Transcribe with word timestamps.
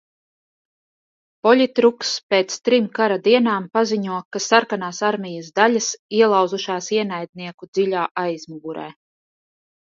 Poļitruks, 1.47 2.13
pēc 2.33 2.55
trim 2.69 2.87
kara 3.01 3.19
dienām, 3.27 3.67
paziņo, 3.79 4.17
ka 4.37 4.43
sarkanās 4.47 5.03
armijas 5.13 5.53
daļas 5.61 5.93
ielauzušās 6.23 6.91
ienaidnieku 6.99 7.73
dziļā 7.75 8.11
aizmugurē. 8.27 8.91